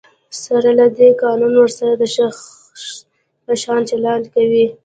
سره 0.43 0.69
له 0.79 0.87
دی، 0.97 1.09
قانون 1.23 1.53
ورسره 1.57 1.93
د 1.97 2.03
شخص 2.15 2.41
په 3.45 3.53
شان 3.63 3.81
چلند 3.89 4.25
کوي. 4.33 4.65